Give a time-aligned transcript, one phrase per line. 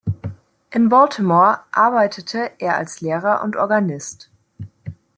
[0.71, 4.31] In Baltimore arbeitete er als Lehrer und Organist.